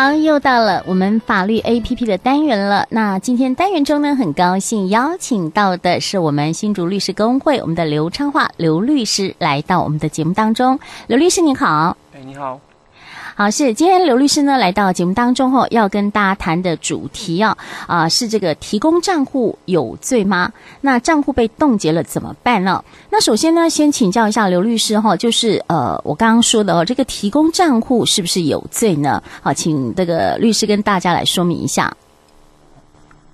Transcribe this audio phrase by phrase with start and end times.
[0.00, 2.86] 好，又到了我们法律 APP 的单元了。
[2.88, 10.78] 那今天单元中呢，很高兴邀请到的是我们新竹律师公会我们的刘昌化刘律师来到我们的节目当中。
[11.08, 12.60] 刘律师您好，哎，你好。
[13.38, 17.56] 好，是今天刘律师呢来到节目当中后，要跟大家谈的主题啊
[17.86, 20.52] 啊、是这个提供账户有罪吗？
[20.80, 22.84] 那账户被冻结了怎么办呢？
[23.10, 29.22] 那首先呢，先请教一下刘律师哈，就是呃我刚刚说的哦，这个提供账户是不是有罪呢？
[29.40, 31.96] 好，请这个律师跟大家来说明一下。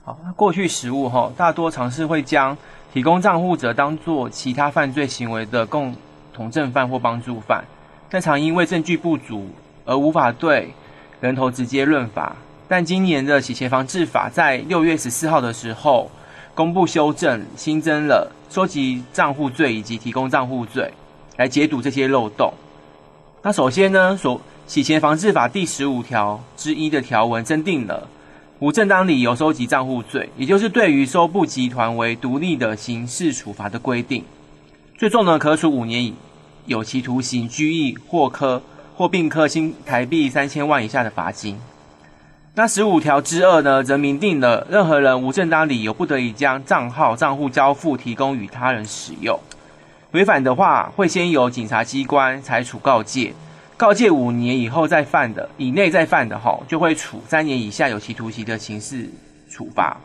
[0.05, 2.55] 好，那过去实务哈，大多尝试会将
[2.93, 5.97] 提供账户者当作其他犯罪行为的共
[6.35, 7.65] 同正犯或帮助犯，
[8.11, 9.47] 但常因为证据不足。
[9.85, 10.73] 而无法对
[11.21, 12.37] 人头直接论罚，
[12.69, 16.11] 但今年的洗钱防治法在六月十四号的时候
[16.55, 20.93] 公布修正，新增了收集账户罪以及提供账户罪，
[21.37, 22.53] 来解堵这些漏洞。
[23.43, 28.09] 那首先呢，所洗钱防治法第十五条之一的条文增订了
[28.61, 34.25] 无正当理由收集账户罪，也就是对于收簿集团为独立的刑事处罚的规定，
[34.97, 36.15] 最重呢可处五年以
[36.67, 38.63] 有期徒刑、拘役或科。
[38.97, 41.59] 或并科新台币三千万以下的罚金。
[42.55, 49.37] 那十五条之二呢，则明定了任何人无正当理由不得以将账号账户交付提供与他人使用，
[50.13, 53.35] 违反的话会先由警察机关裁处告诫，
[53.77, 59.11] 告诫五年以后再犯的以内再犯的吼，就会处三年以下有期徒刑的刑事
[59.51, 59.97] 处罚。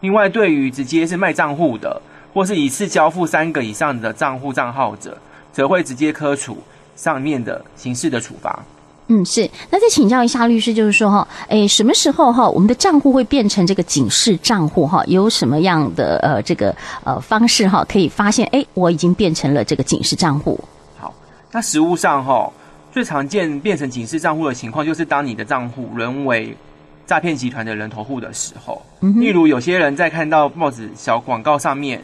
[0.00, 2.00] 另外，对于直接是卖账户的，
[2.32, 5.18] 或是一次交付三个以上的账户账号者，
[5.52, 6.56] 则会直接科处。
[7.00, 8.62] 上面的刑事的处罚，
[9.06, 9.48] 嗯，是。
[9.70, 15.02] 那再请教一下律师，就是说哈，诶，什么时候哈，我们的账户会变成这个警示账户哈？
[15.06, 20.62] 有什么样的呃这个呃方式哈，可以发现诶，我已经变成了这个警示账户？
[20.98, 21.14] 好，
[21.50, 22.52] 那实物上哈，
[22.92, 26.54] 最常见变成警示账户的情况，就是当你的账户沦为
[27.06, 32.02] 诈骗集团的人头户的时候，嗯，例如有些人在看到报纸小广告上面。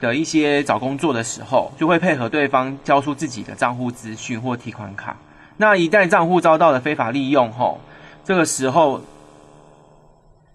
[0.00, 5.16] 的一些找工作的时候，就会配合对方交出自己的账户资讯或提款卡。
[5.56, 7.80] 那一旦账户遭到了非法利用后，
[8.24, 9.00] 这个时候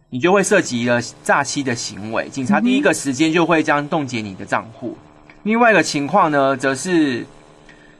[0.09, 2.29] 你就会涉及了诈欺的行为。
[2.29, 4.95] 警察第一个时间就会将冻结你的账户。
[5.43, 7.23] 另外一个情况呢，则是，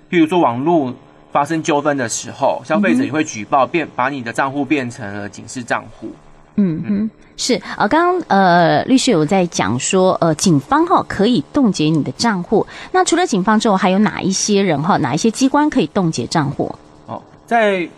[0.09, 0.96] 譬如说网络
[1.31, 6.13] 发生纠纷的时候，消费者也会举报，变把你的账户变成了警示账户。
[6.56, 7.09] 嗯嗯。
[7.36, 12.66] 是啊，刚刚呃，律师有在讲说，呃，警方哈可以冻结你的账户。
[12.91, 16.74] 那除了警方之后，还有哪一些人哈，哪一些机关可以冻结账户？
[17.08, 17.90] 哦，在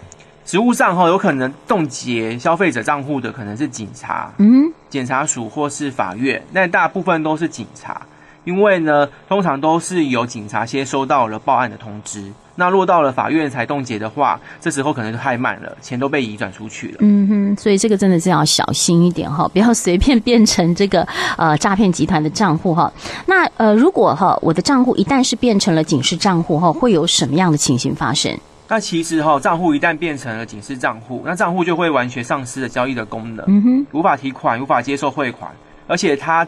[0.45, 8.01] 实务上哈，有可能冻结消费者账户的可能是警察、嗯，检察署或是法院，但大部分都是警察，
[8.45, 12.31] 因为呢，通常都是由警察先收到了报案的通知。
[12.57, 16.99] 那落到了法院才冻结的话，这时候可能就太慢了，钱都被移转出去了。
[17.01, 21.05] 嗯哼，所以这个真的是要小心一点哈，不要随便变成这个
[21.37, 22.89] 呃诈骗集团的账户哈。
[23.25, 28.33] 那呃，如果哈我的账户一旦是变成了警示账户哈，会有什么样的情形发生？
[28.69, 35.51] 那其实哈账户一旦变成了警示账户，那账户就会完全丧失了交易的功能，嗯哼，无法提款，无法接受汇款，
[35.87, 36.47] 而且它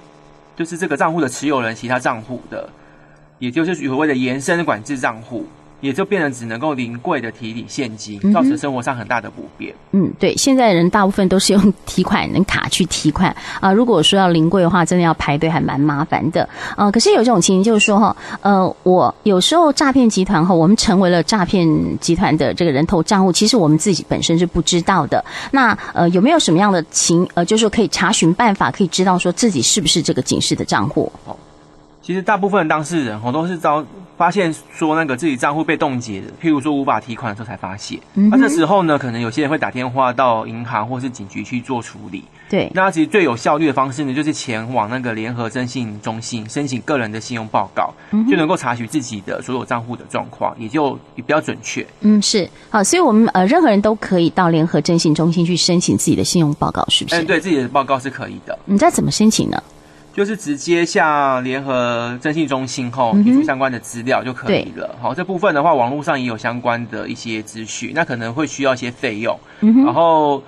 [0.57, 2.67] 就是这个账户的持有人其他账户的，
[3.37, 5.45] 也就是所谓的延伸管制账户。
[5.79, 9.73] 也就变成只能够临柜的提领现金，造成生活上很大的不便。
[9.91, 13.29] 嗯，对，现在人大部分都是用提款人卡去提款
[13.59, 13.73] 啊、呃。
[13.73, 16.43] 如果说要临柜的话，真的要排队，还蛮麻烦的
[16.75, 16.91] 啊、呃。
[16.91, 21.67] 可是有一种情形，就是说哈，呃，我有时候诈骗集团哈，我们成为了诈骗
[21.99, 25.23] 集团的这个人头账户，其实我们自己本身是不知道的。
[25.51, 31.11] 那呃，有没有什么样的情呃，就是说可以查询办法，可以知道说自己是不是这个警示的账户？
[31.25, 31.35] 哦，
[32.01, 33.85] 其实大部分当事人哦，都是遭。
[34.17, 37.99] 发现说那个自己账户被冻结的，譬如说无法提款的时候才发现。
[38.13, 42.23] 那、这时候呢，可能有些人会打电话到银行或是警局去做处理。
[42.49, 51.85] 对，那其实最有效率的方式呢，就是前往那个联合征信中心申请个人的信用报告，嗯、就能够查询自己的所有账户的状况，也就也比较准确。
[52.01, 57.21] 嗯，是好，所以我们呃任何人都可以到联合征信中心去申请自己的信用报告，是不是？
[57.21, 58.57] 嗯，对自己的报告是可以的。
[58.65, 59.61] 你再怎么申请呢？
[60.17, 64.97] 就是直接向联合征信中心后提出相关的资料就可以了。
[64.99, 69.39] 好、嗯，这部分的话，网络上也有相关的一些资讯，那可能会需要一些费用。
[69.59, 70.41] 嗯、然后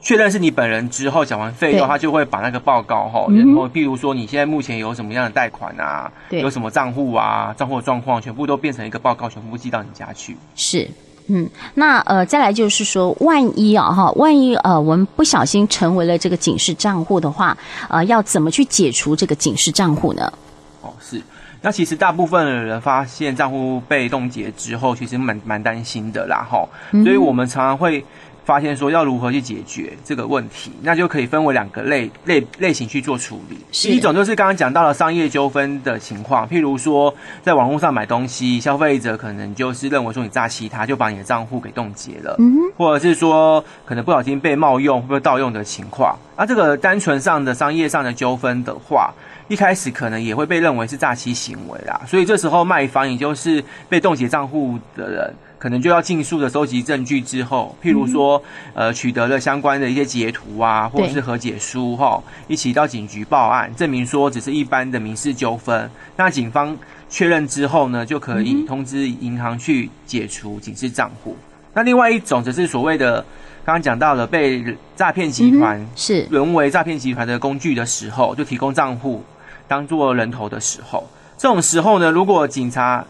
[0.00, 10.36] 确认是你本人之后，缴完费用，他就会把那个报告哈，然后譬如说你现在目前有什么样的贷款啊，有什么账户啊，账户的状况，全部都变成一个报告，全部寄到你家去。
[10.56, 10.90] 是。
[11.28, 17.56] 嗯，那呃，再来就是说，万一啊哈，万一呃，我们不小心成为了这个警示账户的话，
[17.88, 20.32] 呃，要怎么去解除这个警示账户呢？
[20.80, 21.20] 哦，是，
[21.60, 26.66] 那其实大部分的人发现账户被冻结之后，其实蛮蛮担心的啦哈，
[27.04, 28.04] 所以我们常常会
[28.48, 33.58] 发现说要如何去解决这个问题，那就可以分为两个类类类型去做处理。
[33.90, 46.16] 一种就是刚刚讲到了商业纠纷的情况，譬如说在网络上买东西，消费者可能就是认为说你诈欺他，就把你的账户给冻结了，嗯，或者是说可能不小心被冒用或者盗用的情况。
[46.34, 49.12] 那这个单纯上的商业上的纠纷的话，
[49.48, 55.34] 一开始可能也会被认为是诈欺行为啦，所以这时候卖方也就是被冻结账户的人。
[55.58, 58.40] 可能就要尽速的收集证据之后，譬如说，
[58.74, 65.90] 呃，取得了相关的一些截图啊，或者是和解书哈，一起到警局报案，证明说只是一般的民事纠纷。
[66.16, 66.76] 那警方
[67.10, 71.36] 确认之后呢，就可以通知银行去解除警示账户。
[71.74, 73.20] 那另外一种则是所谓的
[73.64, 74.64] 刚刚讲到了被
[74.96, 76.26] 诈骗集团是。
[76.30, 79.22] 沦为诈骗集团的工具的时候，就提供账户
[79.66, 81.06] 当做人头的时候，
[81.36, 83.04] 这种时候呢，如果警察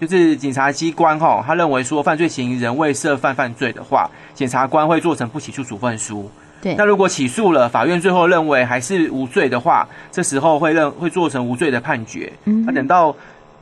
[0.00, 6.30] 就是警察机关哈，他认为说犯罪嫌疑人未涉犯犯罪的话，检察官会做成不起诉处分书。
[6.60, 12.32] 对，那如果起诉了，法院最后认为还是无罪的话，这时候会认会做成无罪的判决。
[12.44, 13.14] 嗯，那等到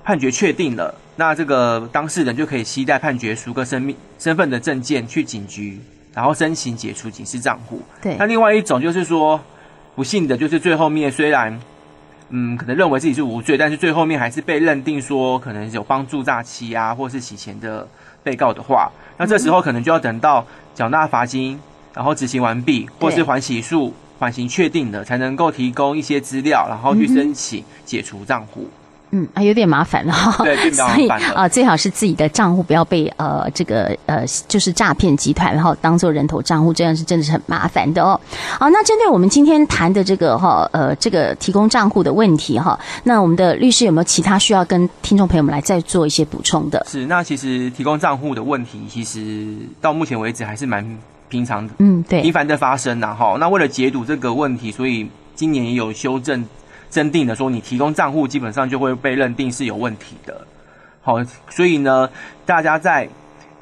[0.05, 5.81] 判决确定了，那这个当事人就可以携带判决书跟身命身份的证件去警局，
[6.15, 7.81] 然后申请解除警示账户。
[8.03, 9.41] 对，那另外一种就是说，
[9.95, 11.59] 不幸的就是最后面虽然。
[12.31, 17.87] 嗯，可能认为自己是无罪，但是最后面还是被认定说可能有帮助诈欺啊，或是洗钱的
[18.25, 20.45] 被告的话，那这时候可能就要等到
[20.75, 21.61] 缴纳罚金，
[21.95, 28.63] 然后执行完毕，或是缓起诉、缓刑确定的，才能够提供一些资料，然后去申请解除账户。
[28.63, 28.86] 嗯
[29.35, 30.43] 啊，有点麻烦了哈。
[30.45, 31.35] 对， 比较麻烦了。
[31.35, 38.21] 啊，最好是自己的账户不要被呃这个呃就是诈骗集团然后当做人头账户，这样是真的是很麻烦的哦。
[38.59, 46.85] 好，那针对我们今天谈的这个哈呃这个提供账户的问题哈，那我们的律师有没有其他需要跟听众朋友们来再做一些补充的？
[46.89, 49.47] 是，那其实提供账户的问题，其实
[49.81, 50.85] 到目前为止还是蛮
[51.29, 53.37] 平常的，嗯，对，频繁的发生呐哈。
[53.39, 56.45] 那为了解读这个问题，所以今年也有修正。
[56.97, 60.47] 认定的说，你提供账户基本上就会被认定是有问题的。
[61.03, 62.09] 好，所以呢，
[62.47, 63.07] 大家在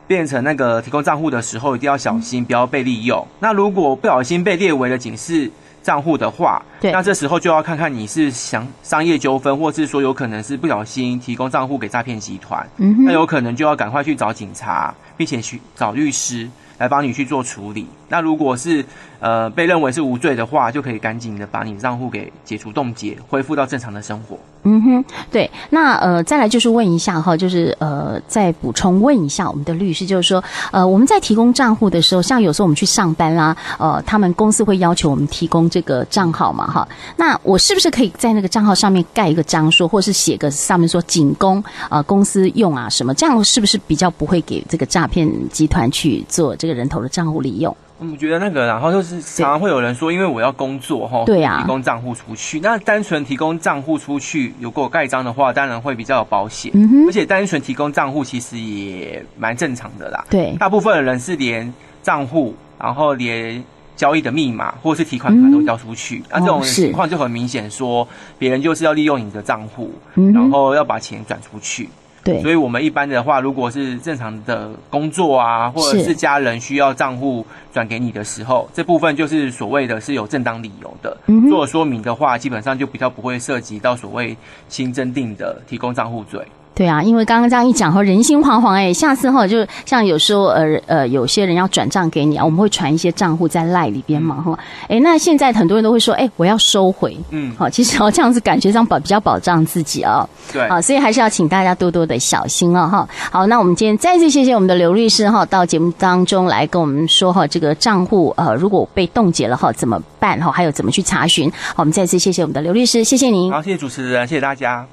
[0.06, 3.26] 变成那个提供账户的时候，一定要小心，不要被利用。
[3.40, 5.50] 那如果不小心被列为了警示
[5.82, 16.48] 账户的话，对，那这时候就要看看你是想商业纠纷，或是说有可能是不小心提供账户给诈骗集团，嗯，那有可能就要赶快去找警察，并且去找律师。
[16.76, 17.86] 来帮你去做处理。
[18.14, 18.84] 那如果是
[19.18, 24.38] 呃被认为是无罪的话，就可以赶紧的把你账户给解除冻结，恢复到正常的生活。
[24.62, 25.50] 嗯哼，对。
[25.70, 36.86] 那呃再来就是问一下哈，就是呃再补充问一下我们的律师，就是说呃我们在提供账户的时候，像有时候我们去上班啦，呃他们公司会要求我们提供这个账号嘛哈。
[37.16, 43.12] 那我是不是可以在那个账号上面盖一个章说，或是写个上面说仅供啊公司用啊什么？
[43.12, 46.54] 这样是不是比较不会给这个诈骗集团去做？
[46.56, 47.74] 这个人头的账户利用，
[48.10, 52.60] 我觉得那个，然后就是常常会有人说，因为我要工作哈，对呀，提供账户出去。
[52.60, 56.72] 那单纯提供账户出去，有给我盖章的话，当然会比较有保险。
[56.74, 60.24] 嗯哼，而且单纯提供账户其实也蛮正常的啦。
[60.30, 61.72] 对，大部分的人是连
[62.02, 63.62] 账户，然后连
[63.96, 66.22] 交易的密码或者是提款卡都交出去。
[66.30, 68.06] 那这种情况就很明显，说
[68.38, 69.92] 别人就是要利用你的账户，
[70.32, 71.88] 然后要把钱转出去。
[72.24, 84.34] 对，所以我们一般的话，如果是正常的工作啊，或者是家人需要账户转给你的时候，这部分就是所谓的是有正当理由的，嗯，做说明的话，基本上就比较不会涉及到所谓
[84.68, 86.40] 新增定的提供账户罪。
[86.74, 103.08] 对啊，因为刚刚这样一讲哈，人心惶惶哎，下次哈，就像有时候呃呃，有些人要转账给你啊，我们会传一些账户在赖里边嘛哈，哎、嗯，那现在很多人都会说，哎，我要收回，嗯，好，其实哦这样子感觉上保比较保障自己啊、哦，对，好，所以还是要请大家多多的小心哦哈。
[103.30, 111.48] 好，那我们今天再次谢谢我们的刘律师哈，到节目当中来跟我们说哈，这个账户呃如果被冻结了哈怎么办哈，还有怎么去查询？
[111.50, 113.52] 好，我们再次谢谢我们的刘律师，谢谢您。
[113.52, 114.84] 好，谢谢主持人，谢谢大家。